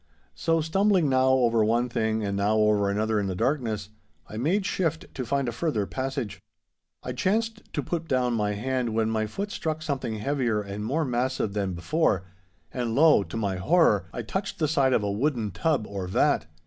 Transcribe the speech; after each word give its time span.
So, 0.33 0.61
stumbling 0.61 1.09
now 1.09 1.29
over 1.29 1.63
one 1.63 1.87
thing 1.87 2.23
and 2.25 2.35
now 2.35 2.57
over 2.57 2.89
another 2.89 3.19
in 3.19 3.27
the 3.27 3.35
darkness, 3.35 3.89
I 4.27 4.35
made 4.35 4.65
shift 4.65 5.05
to 5.13 5.25
find 5.27 5.47
a 5.47 5.51
further 5.51 5.85
passage. 5.85 6.41
I 7.03 7.11
chanced 7.13 7.71
to 7.73 7.83
put 7.83 8.07
down 8.07 8.33
my 8.33 8.53
hand, 8.53 8.95
when 8.95 9.11
my 9.11 9.27
foot 9.27 9.51
struck 9.51 9.83
something 9.83 10.15
heavier 10.15 10.59
and 10.59 10.83
more 10.83 11.05
massive 11.05 11.53
than 11.53 11.73
before, 11.73 12.23
and, 12.73 12.95
lo! 12.95 13.21
to 13.21 13.37
my 13.37 13.57
horror, 13.57 14.07
I 14.11 14.23
touched 14.23 14.57
the 14.57 14.67
side 14.67 14.93
of 14.93 15.03
a 15.03 15.11
wooden 15.11 15.51
tub 15.51 15.85
or 15.85 16.07
vat. 16.07 16.47